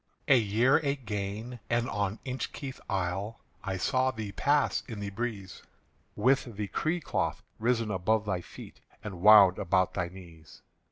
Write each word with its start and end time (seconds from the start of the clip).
"A 0.27 0.35
year 0.39 0.77
again, 0.77 1.59
and 1.69 1.87
on 1.87 2.17
Inchkeith 2.25 2.79
Isle 2.89 3.39
I 3.63 3.77
saw 3.77 4.09
thee 4.09 4.31
pass 4.31 4.81
in 4.87 4.99
the 4.99 5.11
breeze, 5.11 5.61
With 6.15 6.57
the 6.57 6.69
cerecloth 6.69 7.43
risen 7.59 7.91
above 7.91 8.25
thy 8.25 8.41
feet 8.41 8.81
And 9.03 9.21
wound 9.21 9.59
about 9.59 9.93
thy 9.93 10.07
knees. 10.07 10.63